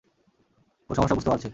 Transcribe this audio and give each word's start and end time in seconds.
ওর 0.89 0.95
সমস্যা 0.95 1.15
বুঝতে 1.17 1.31
পারছি। 1.31 1.49